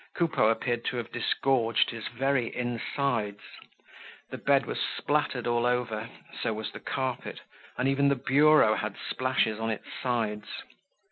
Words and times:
Coupeau 0.15 0.47
appeared 0.49 0.83
to 0.85 0.97
have 0.97 1.11
disgorged 1.11 1.91
his 1.91 2.07
very 2.07 2.47
insides. 2.55 3.41
The 4.31 4.39
bed 4.39 4.65
was 4.65 4.79
splattered 4.81 5.45
all 5.45 5.63
over, 5.67 6.09
so 6.41 6.53
was 6.53 6.71
the 6.71 6.79
carpet, 6.79 7.41
and 7.77 7.87
even 7.87 8.09
the 8.09 8.15
bureau 8.15 8.73
had 8.73 8.95
splashes 9.11 9.59
on 9.59 9.69
its 9.69 9.85
sides. 10.01 10.47